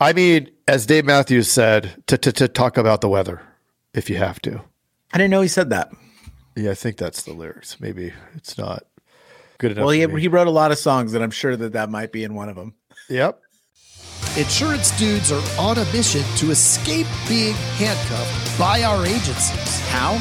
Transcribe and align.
I 0.00 0.12
mean, 0.12 0.50
as 0.68 0.86
Dave 0.86 1.04
Matthews 1.04 1.50
said, 1.50 2.02
to, 2.06 2.16
to, 2.18 2.32
to 2.32 2.48
talk 2.48 2.76
about 2.76 3.00
the 3.00 3.08
weather 3.08 3.42
if 3.94 4.08
you 4.08 4.16
have 4.16 4.40
to. 4.42 4.62
I 5.12 5.18
didn't 5.18 5.30
know 5.30 5.40
he 5.40 5.48
said 5.48 5.70
that. 5.70 5.90
Yeah, 6.54 6.70
I 6.70 6.74
think 6.74 6.96
that's 6.96 7.22
the 7.22 7.32
lyrics. 7.32 7.80
Maybe 7.80 8.12
it's 8.34 8.58
not 8.58 8.84
good 9.58 9.72
enough. 9.72 9.82
Well, 9.82 9.90
he, 9.90 10.06
he 10.20 10.28
wrote 10.28 10.46
a 10.46 10.52
lot 10.52 10.70
of 10.70 10.78
songs, 10.78 11.14
and 11.14 11.24
I'm 11.24 11.30
sure 11.30 11.56
that 11.56 11.72
that 11.72 11.90
might 11.90 12.12
be 12.12 12.24
in 12.24 12.34
one 12.34 12.48
of 12.48 12.56
them. 12.56 12.74
yep. 13.08 13.40
Insurance 14.36 14.96
dudes 14.98 15.32
are 15.32 15.42
on 15.58 15.78
a 15.78 15.84
mission 15.92 16.22
to 16.36 16.50
escape 16.50 17.06
being 17.28 17.54
handcuffed 17.76 18.58
by 18.58 18.82
our 18.82 19.04
agencies. 19.06 19.80
How? 19.88 20.18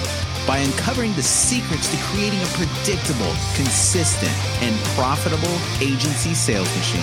By 0.48 0.60
uncovering 0.60 1.14
the 1.14 1.24
secrets 1.24 1.92
to 1.92 1.98
creating 2.04 2.40
a 2.42 2.46
predictable, 2.46 3.34
consistent, 3.56 4.32
and 4.62 4.76
profitable 4.96 5.58
agency 5.82 6.34
sales 6.34 6.74
machine. 6.78 7.02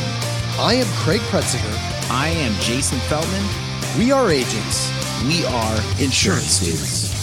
I 0.59 0.75
am 0.75 0.87
Craig 1.03 1.21
Pretzinger. 1.23 1.94
I 2.11 2.29
am 2.29 2.53
Jason 2.61 2.99
Feltman. 3.01 3.99
We 3.99 4.13
are 4.13 4.31
agents. 4.31 4.93
We 5.27 5.47
are 5.47 5.77
insurance 5.99 6.61
dudes. 6.61 7.15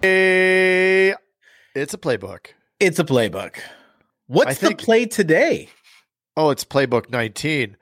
Hey, 0.01 1.13
it's 1.73 1.93
a 1.93 1.97
playbook. 1.97 2.47
It's 2.79 2.99
a 2.99 3.03
playbook. 3.03 3.57
What's 4.27 4.63
I 4.63 4.69
the 4.69 4.75
play 4.75 5.05
today? 5.05 5.69
Oh, 6.37 6.49
it's 6.49 6.63
playbook 6.63 7.09
19. 7.09 7.77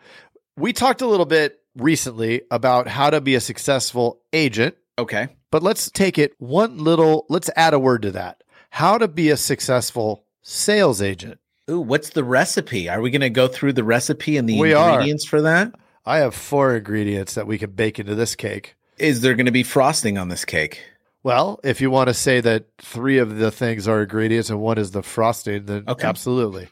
We 0.58 0.74
talked 0.74 1.02
a 1.02 1.08
little 1.08 1.26
bit 1.26 1.60
recently 1.76 2.42
about 2.52 2.88
how 2.88 3.10
to 3.10 3.22
be 3.22 3.36
a 3.36 3.40
successful 3.40 4.22
agent, 4.32 4.76
Okay. 5.00 5.30
but 5.50 5.64
let's 5.64 5.90
take 5.90 6.18
it 6.20 6.34
one 6.38 6.78
little, 6.78 7.26
let's 7.30 7.50
add 7.56 7.74
a 7.74 7.80
word 7.80 8.04
to 8.04 8.12
that. 8.12 8.44
How 8.70 8.98
to 8.98 9.08
be 9.08 9.30
a 9.30 9.38
successful 9.38 10.26
sales 10.44 11.02
agent. 11.02 11.40
Ooh, 11.70 11.80
what's 11.80 12.12
the 12.12 12.24
recipe? 12.24 12.88
Are 12.90 13.02
we 13.02 13.10
going 13.10 13.22
to 13.22 13.30
go 13.30 13.48
through 13.48 13.74
the 13.74 13.84
recipe 13.84 14.38
and 14.38 14.48
the 14.48 14.60
We 14.60 14.74
are. 14.74 14.92
ingredients 14.92 15.26
for 15.26 15.42
that? 15.42 15.74
I 16.06 16.18
have 16.18 16.36
four 16.36 16.76
ingredients 16.76 17.34
that 17.36 17.48
we 17.48 17.58
can 17.58 17.72
bake 17.72 17.98
into 18.00 18.14
this 18.14 18.36
cake. 18.36 18.76
Is 19.00 19.22
there 19.22 19.34
going 19.34 19.46
to 19.48 19.52
be 19.52 19.64
frosting 19.64 20.18
on 20.18 20.28
this 20.28 20.46
cake? 20.46 20.84
Well, 21.24 21.60
if 21.64 21.80
you 21.82 21.90
want 21.90 22.10
to 22.10 22.14
say 22.14 22.42
that 22.42 22.66
three 22.80 23.18
of 23.18 23.38
the 23.38 23.50
things 23.50 23.88
are 23.88 24.02
ingredients 24.04 24.50
and 24.50 24.60
one 24.60 24.78
is 24.78 24.92
the 24.92 25.02
frosting, 25.02 25.66
then 25.66 25.86
Okay. 25.88 26.06
absolutely. 26.06 26.68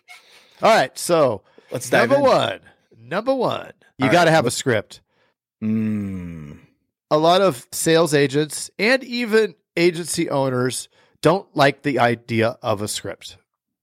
All 0.62 0.70
right. 0.76 0.96
So, 1.00 1.42
Let's 1.72 1.90
dive 1.90 2.10
number 2.10 2.26
in. 2.28 2.30
one, 2.36 2.60
number 3.12 3.36
one, 3.36 3.72
you 3.98 4.06
got 4.08 4.24
to 4.26 4.30
right. 4.32 4.36
have 4.36 4.46
a 4.48 4.52
script. 4.52 5.02
Mm. 5.64 6.58
a 7.12 7.18
lot 7.20 7.42
of 7.42 7.68
sales 7.72 8.16
agents 8.16 8.72
and 8.80 9.04
even 9.04 9.54
agency 9.78 10.28
owners 10.28 10.90
don't 11.22 11.46
like 11.56 11.84
the 11.84 12.00
idea 12.00 12.58
of 12.64 12.82
a 12.82 12.88
script. 12.88 13.38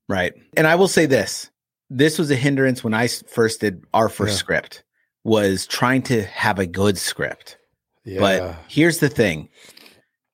Right. 0.08 0.32
And 0.56 0.66
I 0.66 0.74
will 0.74 0.88
say 0.88 1.06
this. 1.06 1.50
This 1.88 2.18
was 2.18 2.32
a 2.32 2.34
hindrance 2.34 2.82
when 2.82 2.94
I 2.94 3.06
first 3.06 3.60
did 3.60 3.84
our 3.94 4.08
first 4.08 4.32
Yeah. 4.32 4.38
script 4.38 4.82
was 5.22 5.66
trying 5.68 6.02
to 6.02 6.22
have 6.24 6.58
a 6.58 6.66
good 6.66 6.98
script. 6.98 7.58
Yeah. 8.04 8.18
But 8.20 8.56
here's 8.66 8.98
the 8.98 9.08
thing. 9.08 9.48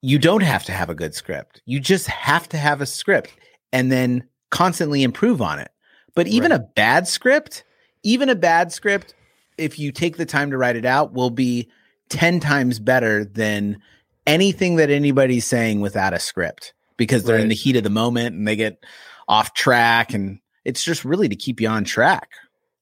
You 0.01 0.19
don't 0.19 0.43
have 0.43 0.65
to 0.65 0.73
have 0.73 0.89
a 0.89 0.95
good 0.95 1.15
script. 1.15 1.61
You 1.67 1.79
just 1.81 2.07
have 2.07 2.49
to 2.51 2.57
have 2.57 2.81
a 2.81 2.87
script 2.87 3.35
and 3.73 3.93
then 3.93 4.27
constantly 4.51 5.03
improve 5.03 5.43
on 5.43 5.59
it. 5.59 5.71
But 6.15 6.27
even 6.29 6.53
Right. 6.53 6.61
a 6.61 6.69
bad 6.75 7.07
script, 7.07 7.65
even 8.05 8.29
a 8.29 8.35
bad 8.35 8.73
script, 8.73 9.15
if 9.59 9.79
you 9.79 9.91
take 9.91 10.17
the 10.17 10.27
time 10.27 10.51
to 10.51 10.57
write 10.57 10.77
it 10.77 10.85
out, 10.85 11.13
will 11.13 11.31
be 11.31 11.69
10 12.11 12.41
times 12.41 12.79
better 12.79 13.25
than 13.25 13.81
anything 14.27 14.77
that 14.77 14.91
anybody's 14.91 15.47
saying 15.47 15.81
without 15.81 16.15
a 16.15 16.19
script 16.19 16.73
because 16.97 17.25
they're 17.25 17.39
in 17.39 17.49
the 17.49 17.55
heat 17.55 17.77
of 17.77 17.83
the 17.83 17.91
moment 17.91 18.37
and 18.37 18.47
they 18.47 18.57
get 18.57 18.85
off 19.29 19.55
track. 19.55 20.15
And 20.15 20.39
it's 20.65 20.85
just 20.85 21.05
really 21.05 21.29
to 21.29 21.37
keep 21.37 21.61
you 21.61 21.69
on 21.69 21.85
track. 21.85 22.31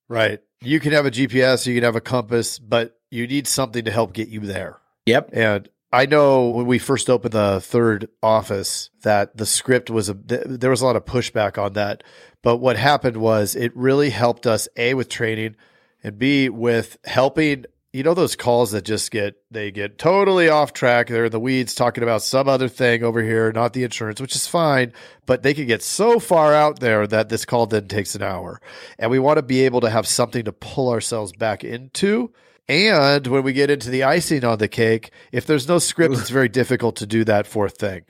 right. 0.08 0.40
You 0.64 0.78
can 0.78 0.92
have 0.92 1.06
a 1.06 1.10
GPS, 1.10 1.66
you 1.66 1.74
can 1.74 1.82
have 1.82 1.96
a 1.96 2.00
compass, 2.00 2.60
but 2.60 2.96
you 3.10 3.26
need 3.26 3.48
something 3.48 3.84
to 3.84 3.90
help 3.90 4.12
get 4.12 4.28
you 4.28 4.38
there. 4.38 4.78
Yep. 5.06 5.30
And 5.32 5.68
I 5.92 6.06
know 6.06 6.48
when 6.48 6.66
we 6.66 6.78
first 6.78 7.10
opened 7.10 7.32
the 7.32 7.60
third 7.60 8.08
office 8.22 8.88
that 9.02 9.36
the 9.36 9.44
script 9.44 9.90
was 9.90 10.08
a 10.08 10.14
th- 10.14 10.42
there 10.46 10.70
was 10.70 10.80
a 10.80 10.86
lot 10.86 10.96
of 10.96 11.04
pushback 11.04 11.62
on 11.62 11.74
that. 11.74 12.02
But 12.40 12.56
what 12.58 12.76
happened 12.76 13.18
was 13.18 13.54
it 13.54 13.76
really 13.76 14.10
helped 14.10 14.46
us 14.46 14.68
a 14.76 14.94
with 14.94 15.10
training 15.10 15.54
and 16.02 16.18
b 16.18 16.48
with 16.48 16.96
helping 17.04 17.66
you 17.92 18.02
know 18.02 18.14
those 18.14 18.36
calls 18.36 18.70
that 18.70 18.84
just 18.84 19.10
get 19.10 19.34
they 19.50 19.70
get 19.70 19.98
totally 19.98 20.48
off 20.48 20.72
track 20.72 21.08
they're 21.08 21.26
in 21.26 21.30
the 21.30 21.38
weeds 21.38 21.74
talking 21.74 22.02
about 22.02 22.22
some 22.22 22.48
other 22.48 22.68
thing 22.68 23.04
over 23.04 23.22
here 23.22 23.52
not 23.52 23.74
the 23.74 23.84
insurance 23.84 24.20
which 24.20 24.34
is 24.34 24.46
fine 24.46 24.92
but 25.26 25.42
they 25.42 25.52
can 25.52 25.66
get 25.66 25.82
so 25.82 26.18
far 26.18 26.54
out 26.54 26.80
there 26.80 27.06
that 27.06 27.28
this 27.28 27.44
call 27.44 27.66
then 27.66 27.86
takes 27.86 28.14
an 28.14 28.22
hour 28.22 28.60
and 28.98 29.10
we 29.10 29.18
want 29.18 29.36
to 29.36 29.42
be 29.42 29.60
able 29.64 29.80
to 29.80 29.90
have 29.90 30.06
something 30.06 30.44
to 30.44 30.52
pull 30.52 30.90
ourselves 30.90 31.32
back 31.32 31.62
into 31.62 32.32
and 32.68 33.26
when 33.26 33.42
we 33.42 33.52
get 33.52 33.70
into 33.70 33.90
the 33.90 34.02
icing 34.04 34.44
on 34.44 34.58
the 34.58 34.68
cake 34.68 35.10
if 35.32 35.46
there's 35.46 35.68
no 35.68 35.78
script 35.78 36.14
it's 36.14 36.30
very 36.30 36.48
difficult 36.48 36.96
to 36.96 37.06
do 37.06 37.24
that 37.24 37.46
fourth 37.46 37.76
thing 37.76 38.02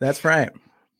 That's 0.00 0.24
right. 0.24 0.50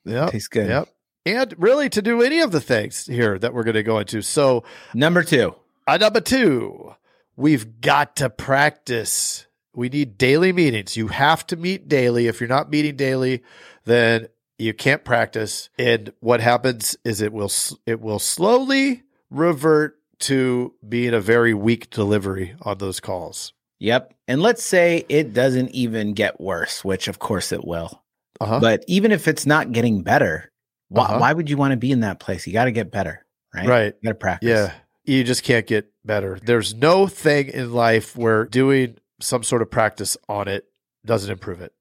Yeah. 0.04 0.28
Tastes 0.30 0.48
good. 0.48 0.68
yep 0.68 0.88
and 1.26 1.54
really 1.58 1.88
to 1.90 2.00
do 2.02 2.22
any 2.22 2.40
of 2.40 2.50
the 2.52 2.60
things 2.60 3.06
here 3.06 3.38
that 3.38 3.52
we're 3.52 3.64
going 3.64 3.74
to 3.74 3.82
go 3.82 3.98
into 3.98 4.22
so 4.22 4.64
Number 4.94 5.22
two. 5.22 5.54
uh, 5.86 5.98
number 5.98 6.20
two, 6.20 6.94
we've 7.36 7.80
got 7.82 8.16
to 8.16 8.30
practice. 8.30 9.46
We 9.74 9.88
need 9.90 10.16
daily 10.18 10.52
meetings. 10.52 10.96
You 10.96 11.08
have 11.08 11.46
to 11.48 11.56
meet 11.56 11.88
daily. 11.88 12.26
If 12.26 12.40
you're 12.40 12.48
not 12.48 12.70
meeting 12.70 12.96
daily, 12.96 13.42
then 13.84 14.28
you 14.58 14.72
can't 14.74 15.04
practice. 15.04 15.68
And 15.78 16.12
what 16.20 16.40
happens 16.40 16.96
is 17.04 17.20
it 17.20 17.32
will 17.34 17.52
it 17.86 18.00
will 18.00 18.18
slowly 18.18 19.02
revert 19.30 19.99
to 20.20 20.74
being 20.88 21.14
a 21.14 21.20
very 21.20 21.54
weak 21.54 21.90
delivery 21.90 22.54
on 22.62 22.78
those 22.78 23.00
calls. 23.00 23.52
Yep. 23.78 24.14
And 24.28 24.42
let's 24.42 24.62
say 24.62 25.04
it 25.08 25.32
doesn't 25.32 25.70
even 25.70 26.12
get 26.12 26.40
worse, 26.40 26.84
which 26.84 27.08
of 27.08 27.18
course 27.18 27.50
it 27.52 27.64
will. 27.64 28.02
Uh-huh. 28.40 28.60
But 28.60 28.84
even 28.86 29.12
if 29.12 29.26
it's 29.28 29.46
not 29.46 29.72
getting 29.72 30.02
better, 30.02 30.50
why, 30.88 31.04
Uh-huh. 31.04 31.18
why 31.18 31.32
would 31.32 31.48
you 31.50 31.56
want 31.56 31.72
to 31.72 31.76
be 31.76 31.92
in 31.92 32.00
that 32.00 32.20
place? 32.20 32.46
You 32.46 32.52
got 32.52 32.66
to 32.66 32.72
get 32.72 32.90
better, 32.90 33.24
right? 33.54 33.66
Right. 33.66 33.94
You 34.00 34.08
got 34.08 34.10
to 34.10 34.14
practice. 34.16 34.48
Yeah. 34.48 34.72
You 35.04 35.24
just 35.24 35.42
can't 35.42 35.66
get 35.66 35.90
better. 36.04 36.38
There's 36.42 36.74
no 36.74 37.06
thing 37.06 37.48
in 37.48 37.72
life 37.72 38.16
where 38.16 38.44
doing 38.44 38.96
some 39.20 39.42
sort 39.42 39.62
of 39.62 39.70
practice 39.70 40.16
on 40.28 40.46
it 40.48 40.66
doesn't 41.06 41.30
improve 41.30 41.60
it. 41.60 41.72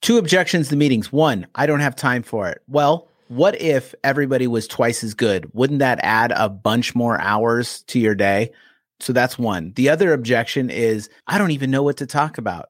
Two 0.00 0.16
objections 0.18 0.68
to 0.68 0.76
meetings. 0.76 1.12
One, 1.12 1.46
I 1.54 1.66
don't 1.66 1.80
have 1.80 1.94
time 1.94 2.22
for 2.22 2.48
it. 2.48 2.62
Well, 2.66 3.08
what 3.28 3.60
if 3.60 3.94
everybody 4.04 4.46
was 4.46 4.66
twice 4.66 5.02
as 5.02 5.14
good? 5.14 5.50
Wouldn't 5.54 5.78
that 5.80 6.00
add 6.02 6.32
a 6.34 6.48
bunch 6.48 6.94
more 6.94 7.20
hours 7.20 7.82
to 7.84 7.98
your 7.98 8.14
day? 8.14 8.50
So 9.00 9.12
that's 9.12 9.38
one. 9.38 9.72
The 9.74 9.88
other 9.88 10.12
objection 10.12 10.70
is 10.70 11.08
I 11.26 11.38
don't 11.38 11.50
even 11.50 11.70
know 11.70 11.82
what 11.82 11.96
to 11.98 12.06
talk 12.06 12.38
about. 12.38 12.68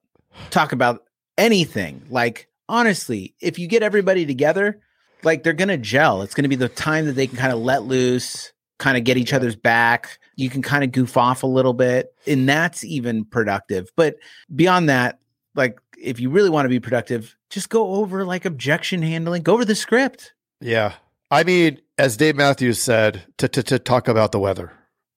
Talk 0.50 0.72
about 0.72 1.04
anything. 1.36 2.02
Like, 2.08 2.48
honestly, 2.68 3.34
if 3.40 3.58
you 3.58 3.66
get 3.66 3.82
everybody 3.82 4.24
together, 4.24 4.80
like 5.22 5.42
they're 5.42 5.52
going 5.52 5.68
to 5.68 5.76
gel. 5.76 6.22
It's 6.22 6.34
going 6.34 6.44
to 6.44 6.48
be 6.48 6.56
the 6.56 6.68
time 6.68 7.06
that 7.06 7.12
they 7.12 7.26
can 7.26 7.36
kind 7.36 7.52
of 7.52 7.58
let 7.58 7.84
loose, 7.84 8.52
kind 8.78 8.96
of 8.96 9.04
get 9.04 9.16
each 9.16 9.32
other's 9.32 9.56
back. 9.56 10.18
You 10.36 10.48
can 10.50 10.62
kind 10.62 10.82
of 10.82 10.92
goof 10.92 11.16
off 11.16 11.42
a 11.42 11.46
little 11.46 11.74
bit, 11.74 12.14
and 12.26 12.48
that's 12.48 12.84
even 12.84 13.24
productive. 13.24 13.90
But 13.96 14.16
beyond 14.54 14.88
that, 14.88 15.18
like 15.54 15.78
if 16.02 16.18
you 16.18 16.30
really 16.30 16.50
want 16.50 16.64
to 16.64 16.70
be 16.70 16.80
productive, 16.80 17.36
just 17.50 17.68
go 17.68 17.94
over 17.94 18.24
like 18.24 18.44
objection 18.44 19.02
handling, 19.02 19.42
go 19.42 19.54
over 19.54 19.64
the 19.64 19.74
script. 19.74 20.34
Yeah. 20.62 20.94
I 21.30 21.44
mean, 21.44 21.80
as 21.98 22.16
Dave 22.16 22.36
Matthews 22.36 22.80
said, 22.80 23.24
to, 23.38 23.48
to, 23.48 23.62
to 23.62 23.78
talk 23.78 24.08
about 24.08 24.32
the 24.32 24.38
weather 24.38 24.72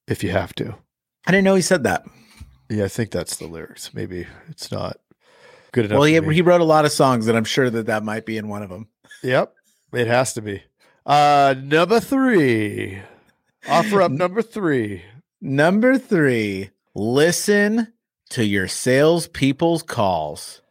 if 0.08 0.24
you 0.24 0.32
have 0.32 0.54
to. 0.56 0.76
I 1.28 1.32
didn't 1.32 1.44
know 1.44 1.56
he 1.56 1.62
said 1.62 1.84
that. 1.84 2.06
Yeah, 2.70 2.86
I 2.86 2.88
think 2.88 3.12
that's 3.12 3.38
the 3.38 3.48
lyrics. 3.48 3.94
Maybe 3.94 4.28
it's 4.50 4.72
not 4.72 4.98
good 5.72 5.86
enough. 5.86 6.00
Well, 6.00 6.04
he, 6.04 6.34
he 6.34 6.42
wrote 6.42 6.62
a 6.62 6.66
lot 6.66 6.86
of 6.86 6.92
songs, 6.92 7.28
and 7.28 7.38
I'm 7.38 7.44
sure 7.44 7.70
that 7.70 7.86
that 7.88 8.04
might 8.04 8.26
be 8.26 8.38
in 8.38 8.48
one 8.48 8.64
of 8.64 8.70
them. 8.70 8.88
Yep, 9.24 9.54
it 9.94 10.08
has 10.08 10.34
to 10.34 10.42
be. 10.42 10.64
Uh, 11.06 11.56
number 11.62 12.00
three. 12.00 13.02
Offer 13.68 14.02
up 14.02 14.12
number 14.12 14.42
three. 14.42 15.04
Number 15.42 15.98
three, 15.98 16.72
listen 16.96 17.94
to 18.30 18.44
your 18.44 18.68
salespeople's 18.68 19.84
calls. 19.84 20.62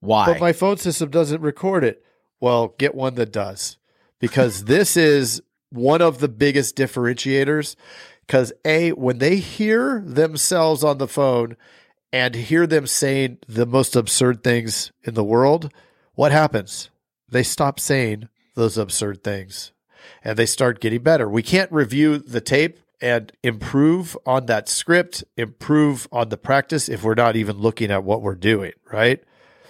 Why? 0.00 0.26
But 0.26 0.40
my 0.40 0.52
phone 0.52 0.76
system 0.76 1.10
doesn't 1.10 1.40
record 1.40 1.84
it. 1.84 2.04
Well, 2.40 2.74
get 2.78 2.94
one 2.94 3.14
that 3.16 3.32
does 3.32 3.78
because 4.22 4.66
this 4.66 4.96
is 4.96 5.42
one 5.70 6.00
of 6.00 6.20
the 6.20 6.28
biggest 6.28 6.76
differentiators. 6.76 7.74
Because, 8.24 8.52
A, 8.64 8.92
when 8.92 9.18
they 9.18 9.36
hear 9.36 10.00
themselves 10.06 10.84
on 10.84 10.98
the 10.98 11.08
phone 11.08 11.56
and 12.12 12.36
hear 12.36 12.68
them 12.68 12.86
saying 12.86 13.38
the 13.48 13.66
most 13.66 13.96
absurd 13.96 14.44
things 14.44 14.92
in 15.02 15.14
the 15.14 15.24
world, 15.24 15.72
what 16.14 16.30
happens? 16.30 16.88
They 17.28 17.42
stop 17.42 17.80
saying 17.80 18.28
those 18.54 18.78
absurd 18.78 19.24
things 19.24 19.72
and 20.22 20.38
they 20.38 20.46
start 20.46 20.80
getting 20.80 21.02
better. 21.02 21.28
We 21.28 21.42
can't 21.42 21.72
review 21.72 22.18
the 22.18 22.40
tape 22.40 22.78
and 23.00 23.32
improve 23.42 24.16
on 24.24 24.46
that 24.46 24.68
script, 24.68 25.24
improve 25.36 26.06
on 26.12 26.28
the 26.28 26.36
practice 26.36 26.88
if 26.88 27.02
we're 27.02 27.14
not 27.14 27.34
even 27.34 27.56
looking 27.56 27.90
at 27.90 28.04
what 28.04 28.22
we're 28.22 28.36
doing, 28.36 28.72
right? 28.92 29.20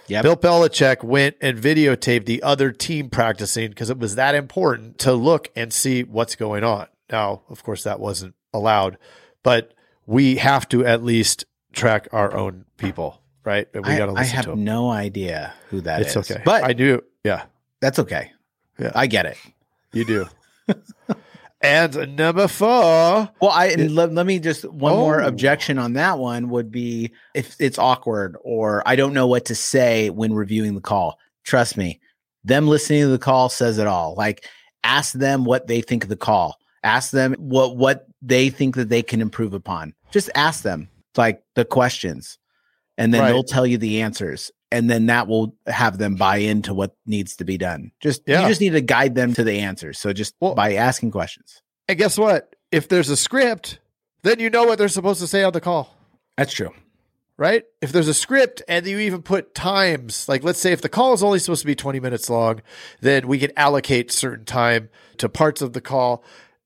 Yep. 0.07 0.23
Bill 0.23 0.35
Belichick 0.37 1.03
went 1.03 1.35
and 1.41 1.57
videotaped 1.57 2.25
the 2.25 2.43
other 2.43 2.71
team 2.71 3.09
practicing 3.09 3.69
because 3.69 3.89
it 3.89 3.97
was 3.97 4.15
that 4.15 4.35
important 4.35 4.97
to 4.99 5.13
look 5.13 5.49
and 5.55 5.71
see 5.71 6.03
what's 6.03 6.35
going 6.35 6.63
on. 6.63 6.87
Now, 7.09 7.43
of 7.49 7.63
course, 7.63 7.83
that 7.83 7.99
wasn't 7.99 8.35
allowed, 8.53 8.97
but 9.43 9.73
we 10.05 10.35
have 10.37 10.67
to 10.69 10.85
at 10.85 11.03
least 11.03 11.45
track 11.71 12.07
our 12.11 12.35
own 12.35 12.65
people, 12.77 13.21
right? 13.45 13.67
And 13.73 13.85
we 13.85 13.95
got 13.95 14.07
to 14.07 14.11
I 14.11 14.15
listen 14.15 14.35
have 14.35 14.45
to 14.45 14.51
them. 14.51 14.63
no 14.65 14.89
idea 14.89 15.53
who 15.69 15.81
that 15.81 16.01
is. 16.01 16.15
it's 16.15 16.29
okay. 16.31 16.41
But 16.43 16.63
I 16.63 16.73
do. 16.73 17.01
Yeah, 17.23 17.43
that's 17.79 17.99
okay. 17.99 18.31
Yeah. 18.77 18.91
I 18.93 19.07
get 19.07 19.25
it. 19.25 19.37
you 19.93 20.03
do. 20.05 20.27
and 21.63 22.15
number 22.17 22.47
four. 22.47 22.67
Well, 23.41 23.51
I 23.51 23.67
and 23.67 23.95
let, 23.95 24.13
let 24.13 24.25
me 24.25 24.37
just 24.39 24.65
one 24.65 24.93
more 24.93 25.21
Oh. 25.23 25.27
objection 25.27 25.79
on 25.79 25.93
that 25.93 26.19
one 26.19 26.49
would 26.49 26.69
be 26.71 27.11
if 27.33 27.55
it's 27.59 27.79
awkward 27.79 28.35
or 28.43 28.83
I 28.85 28.95
don't 28.95 29.13
know 29.13 29.27
what 29.27 29.45
to 29.45 29.55
say 29.55 30.09
when 30.09 30.33
reviewing 30.33 30.75
the 30.75 30.81
call. 30.81 31.17
Trust 31.45 31.77
me, 31.77 31.99
them 32.43 32.67
listening 32.67 33.01
to 33.01 33.07
the 33.07 33.17
call 33.17 33.49
says 33.49 33.77
it 33.77 33.87
all. 33.87 34.13
Like 34.15 34.45
ask 34.83 35.13
them 35.13 35.45
what 35.45 35.67
they 35.67 35.81
think 35.81 36.03
of 36.03 36.09
the 36.09 36.17
call. 36.17 36.57
Ask 36.83 37.11
them 37.11 37.33
what 37.39 37.77
what 37.77 38.05
they 38.21 38.49
think 38.49 38.75
that 38.75 38.89
they 38.89 39.01
can 39.01 39.21
improve 39.21 39.53
upon. 39.53 39.93
Just 40.11 40.29
ask 40.35 40.63
them 40.63 40.89
like 41.15 41.41
the 41.55 41.63
questions. 41.65 42.37
And 42.97 43.13
then 43.13 43.21
Right. 43.21 43.31
they'll 43.31 43.43
tell 43.43 43.65
you 43.65 43.77
the 43.77 44.01
answers. 44.01 44.51
And 44.73 44.89
then 44.89 45.05
that 45.05 45.27
will 45.27 45.55
have 45.67 45.99
them 45.99 46.15
buy 46.15 46.37
into 46.37 46.73
what 46.73 46.95
needs 47.05 47.35
to 47.35 47.45
be 47.45 47.57
done. 47.59 47.91
Just 48.01 48.23
Yeah. 48.25 48.41
you 48.41 48.47
just 48.47 48.59
need 48.59 48.71
to 48.71 48.81
guide 48.81 49.13
them 49.13 49.33
to 49.35 49.43
the 49.43 49.59
answers. 49.59 49.99
So 49.99 50.11
just 50.13 50.33
Well- 50.41 50.55
by 50.55 50.73
asking 50.73 51.11
questions. 51.11 51.61
And 51.87 51.97
guess 51.97 52.17
what? 52.17 52.55
If 52.71 52.87
there's 52.87 53.09
a 53.09 53.15
script, 53.15 53.77
then 54.23 54.39
you 54.39 54.49
know 54.49 54.63
what 54.63 54.79
they're 54.79 54.87
supposed 54.87 55.19
to 55.21 55.27
say 55.27 55.43
on 55.43 55.53
the 55.53 55.61
call. 55.61 55.95
That's 56.37 56.53
true. 56.53 56.71
right? 57.35 57.63
If 57.81 57.91
there's 57.91 58.07
a 58.07 58.13
script 58.13 58.61
and 58.67 58.85
you 58.85 58.99
even 58.99 59.23
put 59.23 59.55
times, 59.55 60.29
like 60.29 60.43
let's 60.43 60.59
say 60.59 60.71
if 60.71 60.81
the 60.81 60.87
call 60.87 61.13
is 61.13 61.23
only 61.23 61.39
supposed 61.39 61.61
to 61.61 61.65
be 61.67 61.73
20 61.75 61.99
minutes 61.99 62.29
long, 62.29 62.61
then 63.01 63.27
we 63.27 63.39
could 63.39 63.51
allocate 63.57 64.11
certain 64.11 64.45
time 64.45 64.89
to 65.17 65.27
parts 65.27 65.59
of 65.61 65.73
the 65.73 65.81
call. 65.81 66.23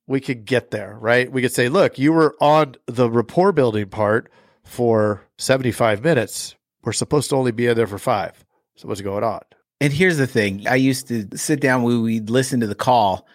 We 0.07 0.19
could 0.19 0.44
get 0.45 0.71
there, 0.71 0.98
right? 1.00 1.31
We 1.31 1.42
could 1.42 1.54
say, 1.54 1.69
look, 1.69 1.98
you 1.98 2.12
were 2.12 2.36
on 2.42 2.75
the 2.86 3.09
rapport 3.09 3.54
building 3.54 3.88
part 3.88 4.30
for 4.65 5.24
75 5.38 6.04
minutes. 6.04 6.56
We're 6.87 6.93
supposed 6.93 7.29
to 7.31 7.35
only 7.35 7.51
be 7.51 7.65
there 7.73 7.85
for 7.85 7.99
five. 7.99 8.45
So 8.77 8.87
what's 8.87 9.01
going 9.01 9.21
on? 9.21 9.41
And 9.81 9.91
here's 9.91 10.15
the 10.15 10.25
thing: 10.25 10.65
I 10.69 10.75
used 10.75 11.09
to 11.09 11.27
sit 11.35 11.59
down. 11.59 11.83
We 11.83 11.99
we'd 11.99 12.29
listen 12.29 12.61
to 12.61 12.67
the 12.67 12.75
call. 12.75 13.27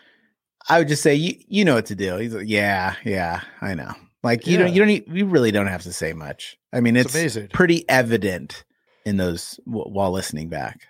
I 0.70 0.78
would 0.78 0.88
just 0.88 1.02
say, 1.02 1.14
"You, 1.14 1.34
you 1.49 1.62
know 1.66 1.75
what 1.75 1.84
to 1.87 1.94
do." 1.94 2.16
He's 2.16 2.32
like, 2.34 2.49
"Yeah, 2.49 2.94
yeah, 3.04 3.43
I 3.60 3.75
know." 3.75 3.93
Like 4.22 4.46
you 4.46 4.56
don't, 4.56 4.72
you 4.72 4.82
don't, 4.82 5.06
you 5.14 5.26
really 5.26 5.50
don't 5.50 5.66
have 5.66 5.82
to 5.82 5.93
say 5.93 6.14
much. 6.14 6.56
I 6.72 6.81
mean, 6.81 6.96
It's 6.96 7.14
it's, 7.14 7.37
pretty 7.52 7.87
evident 7.90 8.64
in 9.04 9.19
those 9.19 9.60
w- 9.66 9.84
while 9.84 10.12
listening 10.12 10.49
back. 10.49 10.87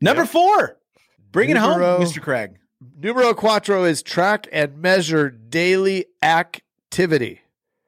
Number 0.00 0.22
Yep. 0.22 0.30
four, 0.30 0.78
bring 1.30 1.50
it 1.50 1.58
home, 1.58 2.00
Mister 2.00 2.20
Craig. 2.20 2.56
Numero 3.02 3.34
cuatro 3.34 3.86
is 3.86 4.02
track 4.02 4.46
and 4.50 4.78
measure 4.78 5.28
daily 5.28 6.06
activity. 6.22 7.42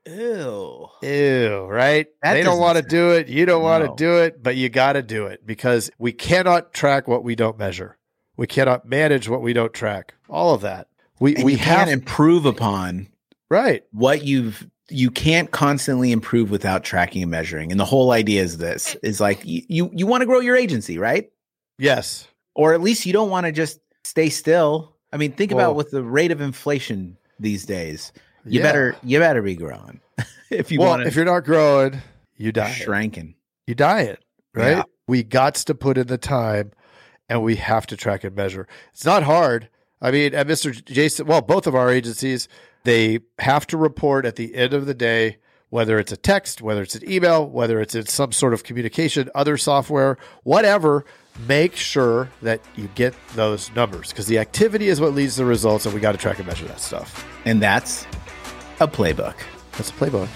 Ew. 0.07 0.89
Ew, 1.03 1.67
right? 1.69 2.07
That 2.23 2.35
they 2.35 2.43
don't 2.43 2.59
want 2.61 2.79
to 2.79 2.83
do 2.83 3.11
it. 3.11 3.29
You 3.29 3.47
don't 3.47 3.63
want 3.63 3.83
to 3.85 3.89
No. 3.89 3.97
do 3.97 4.19
it, 4.19 4.43
but 4.43 4.57
you 4.57 4.69
got 4.69 4.95
to 4.95 5.03
do 5.03 5.27
it 5.27 5.47
because 5.47 5.91
we 5.99 6.13
cannot 6.13 6.73
track 6.73 7.07
what 7.07 7.23
we 7.25 7.35
don't 7.35 7.59
measure. 7.59 7.97
We 8.37 8.47
cannot 8.47 8.87
manage 8.89 9.29
what 9.29 9.43
we 9.43 9.53
don't 9.53 9.73
track. 9.75 10.15
All 10.29 10.55
of 10.55 10.63
that. 10.63 10.89
We 11.19 11.37
And 11.37 11.45
we 11.45 11.57
have 11.57 11.79
can't 11.89 11.91
improve 11.91 12.47
upon 12.47 13.09
right. 13.51 13.83
what 13.93 14.25
you've. 14.25 14.67
You 14.89 15.11
can't 15.11 15.51
constantly 15.51 16.11
improve 16.11 16.51
without 16.51 16.83
tracking 16.83 17.23
and 17.23 17.31
measuring. 17.31 17.71
And 17.71 17.79
the 17.79 17.85
whole 17.85 18.11
idea 18.11 18.43
is 18.43 18.57
this: 18.59 18.97
is 19.03 19.21
like 19.21 19.45
you 19.45 19.63
you, 19.69 19.91
you 19.93 20.07
want 20.07 20.23
to 20.23 20.27
grow 20.27 20.41
your 20.41 20.57
agency, 20.57 20.99
right? 20.99 21.31
Yes. 21.79 22.27
or 22.57 22.75
at 22.75 22.81
least 22.83 23.07
you 23.07 23.13
don't 23.13 23.31
want 23.31 23.47
to 23.47 23.53
just 23.53 23.79
stay 24.05 24.29
still. 24.29 24.97
I 25.13 25.17
mean, 25.19 25.33
think 25.33 25.53
Well- 25.53 25.67
about 25.71 25.77
with 25.77 25.91
the 25.93 26.03
rate 26.03 26.31
of 26.33 26.41
inflation 26.41 27.17
these 27.39 27.65
days. 27.65 28.13
You 28.45 28.61
Yeah. 28.61 28.63
better 28.67 28.97
you 29.03 29.19
better 29.19 29.43
be 29.43 29.55
growing 29.57 30.01
if 30.51 30.71
you 30.73 30.81
well, 30.81 30.91
want 30.91 31.03
if 31.07 31.15
you're 31.15 31.25
not 31.25 31.45
growing, 31.45 32.01
you 32.37 32.53
die. 32.53 32.73
shrinking. 32.73 33.35
You 33.67 33.75
diet, 33.75 34.23
right? 34.55 34.79
Yeah. 34.79 34.83
We 35.07 35.23
got 35.23 35.55
to 35.57 35.75
put 35.75 35.99
in 35.99 36.07
the 36.07 36.19
time 36.19 36.73
and 37.29 37.43
we 37.43 37.57
have 37.57 37.87
to 37.89 37.97
track 37.97 38.25
and 38.25 38.35
measure. 38.35 38.67
It's 38.93 39.05
not 39.05 39.23
hard. 39.23 39.69
I 40.03 40.11
mean, 40.11 40.35
at 40.35 40.47
Mr. 40.47 40.85
Jason, 40.85 41.27
well, 41.27 41.41
both 41.43 41.67
of 41.67 41.75
our 41.75 41.91
agencies, 41.91 42.49
they 42.85 43.21
have 43.39 43.67
to 43.69 43.77
report 43.77 44.25
at 44.25 44.37
the 44.37 44.55
end 44.55 44.73
of 44.73 44.87
the 44.87 44.95
day, 44.95 45.37
whether 45.69 45.99
it's 45.99 46.11
a 46.11 46.17
text, 46.17 46.63
whether 46.63 46.83
it's 46.83 46.95
an 46.95 47.09
email, 47.09 47.47
whether 47.47 47.81
it's 47.81 47.95
in 47.95 48.07
some 48.07 48.33
sort 48.33 48.55
of 48.55 48.65
communication, 48.65 49.29
other 49.35 49.57
software, 49.57 50.17
whatever. 50.43 51.05
Make 51.47 51.77
sure 51.77 52.29
that 52.43 52.61
you 52.77 52.89
get 52.97 53.15
those 53.35 53.71
numbers 53.77 54.09
because 54.11 54.27
the 54.27 54.39
activity 54.39 54.89
is 54.89 55.01
what 55.01 55.15
leads 55.15 55.35
to 55.37 55.43
the 55.43 55.47
results, 55.47 55.87
and 55.87 55.95
we 55.95 56.01
got 56.01 56.13
to 56.13 56.19
track 56.19 56.39
and 56.39 56.47
measure 56.47 56.67
that 56.67 56.81
stuff. 56.81 57.25
And 57.45 57.63
that's 57.63 58.05
a 58.81 58.89
playbook. 58.89 59.37
That's 59.73 59.91
a 59.91 59.93
playbook. 59.93 60.29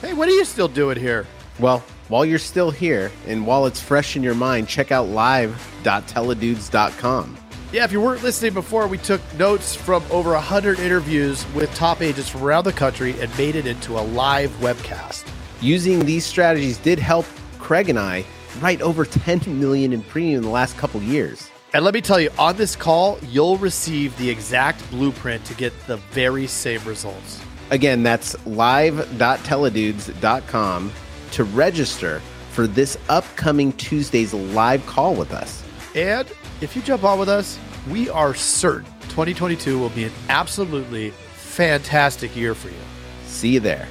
Hey, 0.00 0.14
what 0.14 0.28
are 0.28 0.32
you 0.32 0.44
still 0.44 0.66
doing 0.68 0.98
here? 0.98 1.26
Well, 1.58 1.84
while 2.08 2.24
you're 2.24 2.38
still 2.40 2.72
here 2.72 3.12
and 3.26 3.46
while 3.46 3.66
it's 3.66 3.78
fresh 3.80 4.16
in 4.16 4.22
your 4.22 4.34
mind, 4.34 4.68
check 4.68 4.90
out 4.90 5.08
live.teledudes.com. 5.08 7.36
Yeah, 7.72 7.84
if 7.84 7.92
you 7.92 8.00
weren't 8.00 8.24
listening 8.24 8.52
before, 8.52 8.88
we 8.88 8.98
took 8.98 9.20
notes 9.38 9.74
from 9.74 10.04
over 10.10 10.32
100 10.32 10.78
interviews 10.80 11.46
with 11.54 11.74
top 11.74 12.02
agents 12.02 12.28
from 12.28 12.42
around 12.42 12.64
the 12.64 12.72
country 12.72 13.18
and 13.20 13.38
made 13.38 13.54
it 13.54 13.66
into 13.66 13.98
a 13.98 14.02
live 14.02 14.50
webcast. 14.60 15.24
Using 15.60 16.04
these 16.04 16.26
strategies 16.26 16.78
did 16.78 16.98
help 16.98 17.24
Craig 17.60 17.88
and 17.88 17.98
I 17.98 18.24
write 18.60 18.82
over 18.82 19.04
10 19.04 19.60
million 19.60 19.92
in 19.92 20.02
premium 20.02 20.38
in 20.38 20.42
the 20.42 20.50
last 20.50 20.76
couple 20.76 21.00
years. 21.00 21.51
And 21.74 21.84
let 21.84 21.94
me 21.94 22.00
tell 22.00 22.20
you, 22.20 22.30
on 22.38 22.56
this 22.56 22.76
call, 22.76 23.18
you'll 23.22 23.56
receive 23.56 24.16
the 24.18 24.28
exact 24.28 24.88
blueprint 24.90 25.42
to 25.46 25.54
get 25.54 25.72
the 25.86 25.96
very 25.96 26.46
same 26.46 26.84
results. 26.84 27.40
Again, 27.70 28.02
that's 28.02 28.36
live.teledudes.com 28.46 30.92
to 31.32 31.44
register 31.44 32.20
for 32.50 32.66
this 32.66 32.98
upcoming 33.08 33.72
Tuesday's 33.72 34.34
live 34.34 34.84
call 34.84 35.14
with 35.14 35.32
us. 35.32 35.64
And 35.94 36.30
if 36.60 36.76
you 36.76 36.82
jump 36.82 37.04
on 37.04 37.18
with 37.18 37.30
us, 37.30 37.58
we 37.88 38.10
are 38.10 38.34
certain 38.34 38.92
2022 39.12 39.78
will 39.78 39.90
be 39.90 40.04
an 40.04 40.12
absolutely 40.30 41.10
fantastic 41.10 42.34
year 42.34 42.54
for 42.54 42.68
you. 42.68 42.74
See 43.26 43.50
you 43.50 43.60
there. 43.60 43.86